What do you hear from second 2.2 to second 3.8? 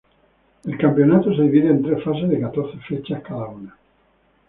de catorce fechas cada una.